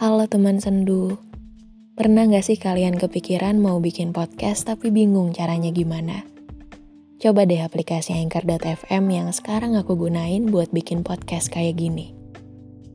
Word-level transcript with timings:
Halo 0.00 0.24
teman 0.24 0.56
sendu, 0.64 1.20
pernah 1.92 2.24
gak 2.24 2.48
sih 2.48 2.56
kalian 2.56 2.96
kepikiran 2.96 3.60
mau 3.60 3.84
bikin 3.84 4.16
podcast 4.16 4.64
tapi 4.64 4.88
bingung 4.88 5.36
caranya 5.36 5.68
gimana? 5.68 6.24
Coba 7.20 7.44
deh 7.44 7.60
aplikasi 7.60 8.16
Anchor.fm 8.16 9.04
yang 9.12 9.28
sekarang 9.28 9.76
aku 9.76 10.00
gunain 10.00 10.48
buat 10.48 10.72
bikin 10.72 11.04
podcast 11.04 11.52
kayak 11.52 11.76
gini. 11.76 12.16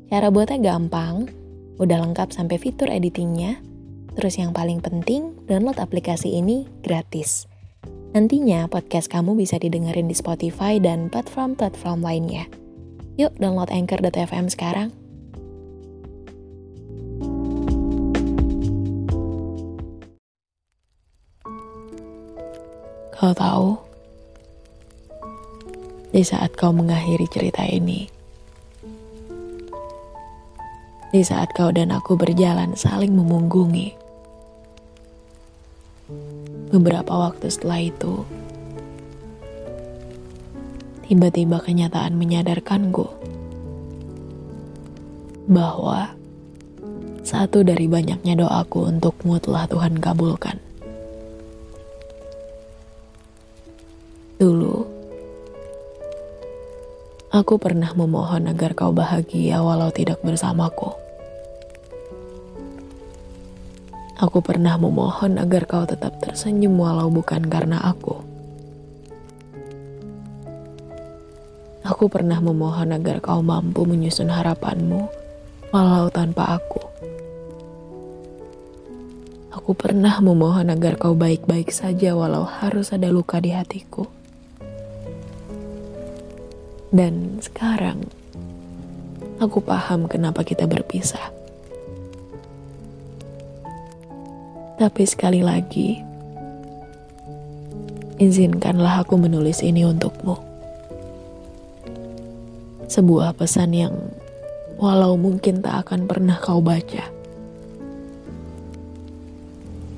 Cara 0.10 0.34
buatnya 0.34 0.74
gampang, 0.74 1.30
udah 1.78 2.10
lengkap 2.10 2.34
sampai 2.34 2.58
fitur 2.58 2.90
editingnya, 2.90 3.62
terus 4.18 4.42
yang 4.42 4.50
paling 4.50 4.82
penting, 4.82 5.38
download 5.46 5.78
aplikasi 5.78 6.34
ini 6.34 6.66
gratis. 6.82 7.46
Nantinya 8.18 8.66
podcast 8.66 9.14
kamu 9.14 9.38
bisa 9.38 9.62
didengerin 9.62 10.10
di 10.10 10.18
Spotify 10.18 10.82
dan 10.82 11.14
platform-platform 11.14 12.02
lainnya. 12.02 12.50
Yuk 13.22 13.38
download 13.38 13.70
Anchor.fm 13.70 14.50
sekarang. 14.50 15.05
Kau 23.16 23.32
tahu, 23.32 23.80
di 26.12 26.20
saat 26.20 26.52
kau 26.60 26.76
mengakhiri 26.76 27.24
cerita 27.32 27.64
ini, 27.64 28.12
di 31.16 31.24
saat 31.24 31.56
kau 31.56 31.72
dan 31.72 31.96
aku 31.96 32.20
berjalan 32.20 32.76
saling 32.76 33.16
memunggungi, 33.16 33.96
beberapa 36.76 37.32
waktu 37.32 37.48
setelah 37.48 37.88
itu, 37.88 38.28
tiba-tiba 41.08 41.64
kenyataan 41.64 42.20
menyadarkanku 42.20 43.08
bahwa 45.48 46.12
satu 47.24 47.64
dari 47.64 47.88
banyaknya 47.88 48.44
doaku 48.44 48.92
untukmu 48.92 49.40
telah 49.40 49.72
Tuhan 49.72 50.04
kabulkan. 50.04 50.65
Dulu, 54.46 54.78
aku 57.34 57.58
pernah 57.58 57.90
memohon 57.98 58.46
agar 58.46 58.78
kau 58.78 58.94
bahagia 58.94 59.58
walau 59.58 59.90
tidak 59.90 60.22
bersamaku. 60.22 60.94
Aku 64.22 64.46
pernah 64.46 64.78
memohon 64.78 65.42
agar 65.42 65.66
kau 65.66 65.90
tetap 65.90 66.22
tersenyum 66.22 66.78
walau 66.78 67.10
bukan 67.10 67.42
karena 67.50 67.82
aku. 67.90 68.22
Aku 71.82 72.06
pernah 72.06 72.38
memohon 72.38 72.94
agar 72.94 73.26
kau 73.26 73.42
mampu 73.42 73.82
menyusun 73.82 74.30
harapanmu 74.30 75.10
walau 75.74 76.06
tanpa 76.14 76.62
aku. 76.62 76.86
Aku 79.58 79.74
pernah 79.74 80.22
memohon 80.22 80.70
agar 80.70 81.02
kau 81.02 81.18
baik-baik 81.18 81.74
saja 81.74 82.14
walau 82.14 82.46
harus 82.46 82.94
ada 82.94 83.10
luka 83.10 83.42
di 83.42 83.50
hatiku. 83.50 84.06
Dan 86.94 87.42
sekarang, 87.42 88.06
aku 89.42 89.62
paham 89.62 90.06
kenapa 90.06 90.46
kita 90.46 90.70
berpisah. 90.70 91.34
Tapi 94.76 95.04
sekali 95.08 95.40
lagi, 95.40 96.04
izinkanlah 98.20 99.08
aku 99.08 99.16
menulis 99.16 99.64
ini 99.64 99.88
untukmu. 99.88 100.36
Sebuah 102.86 103.34
pesan 103.40 103.72
yang 103.72 103.96
walau 104.76 105.16
mungkin 105.16 105.64
tak 105.64 105.88
akan 105.88 106.08
pernah 106.08 106.38
kau 106.40 106.60
baca. 106.60 107.08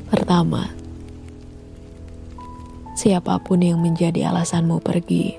Pertama, 0.08 0.72
siapa 2.96 3.42
pun 3.44 3.60
yang 3.60 3.82
menjadi 3.82 4.32
alasanmu 4.32 4.80
pergi, 4.80 5.36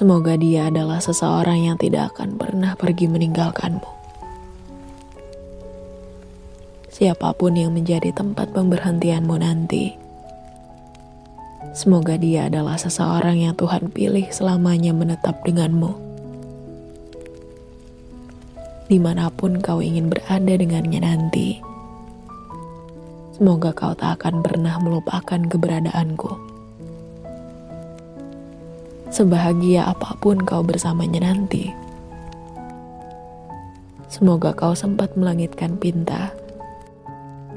Semoga 0.00 0.32
dia 0.32 0.72
adalah 0.72 0.96
seseorang 0.96 1.68
yang 1.68 1.76
tidak 1.76 2.16
akan 2.16 2.40
pernah 2.40 2.72
pergi 2.72 3.04
meninggalkanmu. 3.04 3.84
Siapa 6.88 7.36
pun 7.36 7.52
yang 7.52 7.76
menjadi 7.76 8.08
tempat 8.08 8.48
pemberhentianmu 8.56 9.36
nanti, 9.36 9.92
semoga 11.76 12.16
dia 12.16 12.48
adalah 12.48 12.80
seseorang 12.80 13.44
yang 13.44 13.52
Tuhan 13.52 13.92
pilih 13.92 14.24
selamanya 14.32 14.96
menetap 14.96 15.44
denganmu. 15.44 15.92
Di 18.88 18.96
mana 18.96 19.28
pun 19.28 19.60
kau 19.60 19.84
ingin 19.84 20.08
berada 20.08 20.56
dengannya 20.56 21.04
nanti, 21.04 21.60
semoga 23.36 23.76
kau 23.76 23.92
tak 23.92 24.16
akan 24.16 24.40
pernah 24.40 24.80
melupakan 24.80 25.44
keberadaanku. 25.44 26.49
Sebahagia 29.10 29.90
apa 29.90 30.14
pun 30.22 30.38
kau 30.46 30.62
bersamanya 30.62 31.26
nanti. 31.26 31.74
Semoga 34.06 34.54
kau 34.54 34.70
sempat 34.70 35.18
melangitkan 35.18 35.74
pinta, 35.82 36.30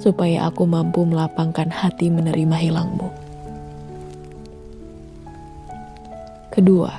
supaya 0.02 0.50
aku 0.50 0.66
mampu 0.66 1.06
melapangkan 1.06 1.70
hati 1.70 2.10
menerima 2.10 2.58
hilangmu. 2.58 3.10
Kedua, 6.50 6.90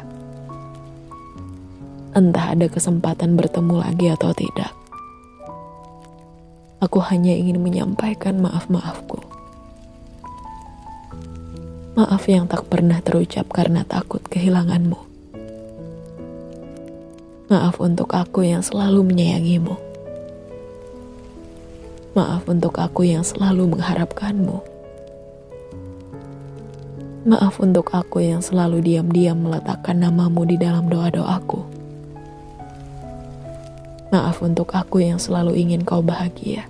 entah 2.15 2.54
ada 2.54 2.71
kesempatan 2.71 3.34
bertemu 3.34 3.75
lagi 3.82 4.06
atau 4.06 4.31
tidak, 4.34 4.71
aku 6.78 7.03
hanya 7.10 7.34
ingin 7.34 7.59
menyampaikan 7.59 8.38
maaf-maafku. 8.38 9.34
Maaf 11.94 12.27
yang 12.27 12.50
tak 12.50 12.66
pernah 12.66 12.99
terucap 12.99 13.47
karena 13.55 13.87
takut 13.87 14.19
kehilanganmu. 14.27 14.99
Maaf 17.47 17.78
untuk 17.78 18.10
aku 18.19 18.43
yang 18.43 18.66
selalu 18.66 19.06
menyayangimu. 19.06 19.78
Maaf 22.19 22.50
untuk 22.50 22.83
aku 22.83 23.06
yang 23.06 23.22
selalu 23.22 23.78
mengharapkanmu. 23.78 24.59
Maaf 27.31 27.62
untuk 27.62 27.87
aku 27.94 28.27
yang 28.27 28.43
selalu 28.43 28.83
diam-diam 28.83 29.38
meletakkan 29.38 30.03
namamu 30.03 30.43
di 30.50 30.59
dalam 30.59 30.91
doa-doaku. 30.91 31.62
Maaf 34.10 34.43
untuk 34.43 34.75
aku 34.75 34.99
yang 34.99 35.22
selalu 35.22 35.62
ingin 35.62 35.87
kau 35.87 36.03
bahagia. 36.03 36.66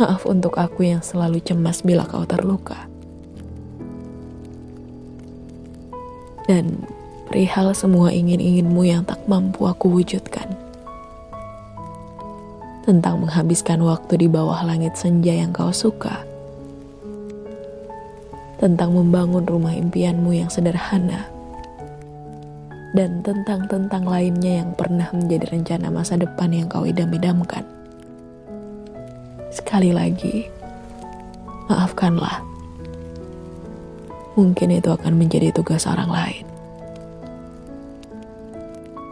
Maaf 0.00 0.24
untuk 0.24 0.56
aku 0.56 0.88
yang 0.88 1.04
selalu 1.04 1.44
cemas 1.44 1.84
bila 1.84 2.08
kau 2.08 2.24
terluka. 2.24 2.88
Dan 6.48 6.88
perihal 7.28 7.76
semua 7.76 8.08
ingin-inginmu 8.08 8.80
yang 8.80 9.04
tak 9.04 9.20
mampu 9.28 9.68
aku 9.68 9.92
wujudkan. 9.92 10.48
Tentang 12.88 13.20
menghabiskan 13.20 13.84
waktu 13.84 14.24
di 14.24 14.28
bawah 14.32 14.64
langit 14.64 14.96
senja 14.96 15.36
yang 15.36 15.52
kau 15.52 15.68
suka. 15.68 16.24
Tentang 18.56 18.96
membangun 18.96 19.44
rumah 19.44 19.76
impianmu 19.76 20.32
yang 20.32 20.48
sederhana. 20.48 21.28
Dan 22.96 23.20
tentang-tentang 23.20 24.08
lainnya 24.08 24.64
yang 24.64 24.72
pernah 24.72 25.12
menjadi 25.12 25.44
rencana 25.52 25.92
masa 25.92 26.16
depan 26.16 26.56
yang 26.56 26.72
kau 26.72 26.88
idam-idamkan. 26.88 27.79
Sekali 29.50 29.90
lagi, 29.90 30.46
maafkanlah. 31.66 32.38
Mungkin 34.38 34.78
itu 34.78 34.94
akan 34.94 35.18
menjadi 35.18 35.50
tugas 35.50 35.90
orang 35.90 36.06
lain. 36.06 36.46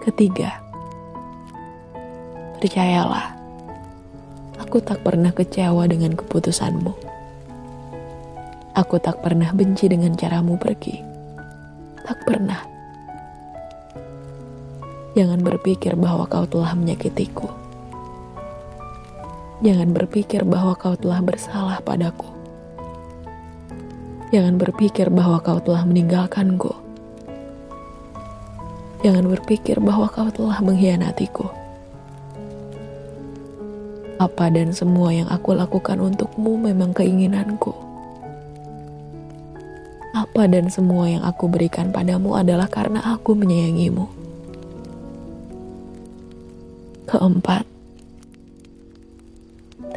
Ketiga, 0.07 0.63
percayalah, 2.63 3.35
aku 4.63 4.79
tak 4.79 5.03
pernah 5.03 5.35
kecewa 5.35 5.83
dengan 5.91 6.15
keputusanmu. 6.15 6.95
Aku 8.79 9.03
tak 9.03 9.19
pernah 9.27 9.51
benci 9.51 9.91
dengan 9.91 10.15
caramu 10.15 10.55
pergi. 10.55 11.03
Tak 12.07 12.19
pernah. 12.23 12.63
Jangan 15.19 15.43
berpikir 15.43 15.99
bahwa 15.99 16.31
kau 16.31 16.47
telah 16.47 16.79
menyakitiku 16.79 17.58
Jangan 19.59 19.91
berpikir 19.91 20.47
bahwa 20.47 20.79
kau 20.79 20.95
telah 20.95 21.19
bersalah 21.19 21.83
padaku. 21.83 22.31
Jangan 24.31 24.55
berpikir 24.55 25.11
bahwa 25.11 25.43
kau 25.43 25.59
telah 25.59 25.83
meninggalkanku. 25.83 26.71
Jangan 29.03 29.27
berpikir 29.27 29.83
bahwa 29.83 30.07
kau 30.15 30.31
telah 30.31 30.63
mengkhianatiku. 30.63 31.51
Apa 34.23 34.51
dan 34.51 34.71
semua 34.71 35.11
yang 35.11 35.27
aku 35.27 35.55
lakukan 35.59 35.99
untukmu 36.03 36.55
memang 36.59 36.95
keinginanku. 36.95 37.75
Apa 40.15 40.47
dan 40.47 40.71
semua 40.71 41.11
yang 41.11 41.27
aku 41.27 41.51
berikan 41.51 41.91
padamu 41.91 42.39
adalah 42.39 42.71
karena 42.71 43.03
aku 43.03 43.35
menyayangimu. 43.35 44.07
Keempat, 47.11 47.67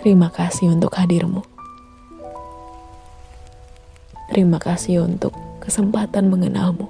terima 0.02 0.34
kasih 0.34 0.74
untuk 0.74 0.98
hadirmu. 0.98 1.46
Terima 4.34 4.58
kasih 4.58 5.06
untuk 5.06 5.38
kesempatan 5.62 6.26
mengenalmu. 6.34 6.90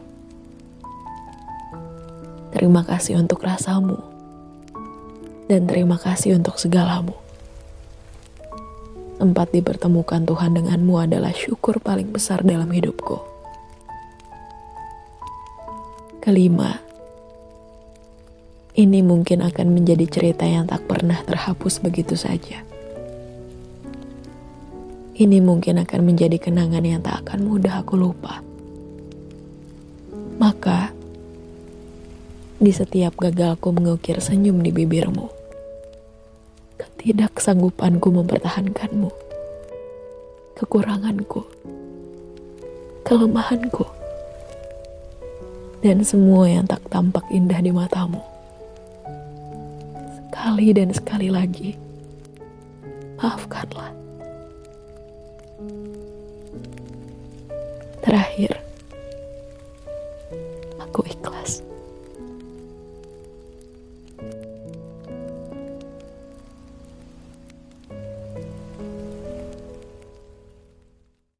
Terima 2.55 2.87
kasih 2.87 3.19
untuk 3.19 3.43
rasamu. 3.43 3.99
Dan 5.51 5.67
terima 5.67 5.99
kasih 5.99 6.39
untuk 6.39 6.55
segalamu. 6.55 7.11
Tempat 9.19 9.51
dipertemukan 9.51 10.23
Tuhan 10.23 10.55
denganmu 10.55 10.95
adalah 10.95 11.35
syukur 11.35 11.83
paling 11.83 12.15
besar 12.15 12.47
dalam 12.47 12.71
hidupku. 12.71 13.19
Kelima, 16.23 16.79
ini 18.79 19.03
mungkin 19.03 19.43
akan 19.43 19.67
menjadi 19.75 20.07
cerita 20.07 20.47
yang 20.47 20.63
tak 20.63 20.87
pernah 20.87 21.19
terhapus 21.27 21.83
begitu 21.83 22.15
saja. 22.15 22.70
Ini 25.21 25.38
mungkin 25.38 25.77
akan 25.77 26.01
menjadi 26.01 26.41
kenangan 26.41 26.81
yang 26.81 27.06
tak 27.06 27.21
akan 27.21 27.45
mudah 27.45 27.85
aku 27.85 27.94
lupa. 27.94 28.41
Maka, 30.41 30.89
di 32.57 32.73
setiap 32.73 33.13
gagalku 33.21 33.69
mengukir 33.69 34.18
senyum 34.18 34.65
di 34.65 34.73
bibirmu, 34.73 35.29
ketidaksanggupanku 36.81 38.09
mempertahankanmu, 38.09 39.13
kekuranganku, 40.57 41.45
kelemahanku, 43.06 43.85
dan 45.85 46.01
semua 46.01 46.50
yang 46.50 46.65
tak 46.65 46.81
tampak 46.89 47.29
indah 47.29 47.62
di 47.62 47.69
matamu 47.69 48.25
sekali 50.18 50.73
dan 50.73 50.89
sekali 50.89 51.29
lagi, 51.29 51.77
maafkanlah. 53.21 54.00
Terakhir, 58.01 58.57
aku 60.81 61.05
ikhlas. 61.05 61.61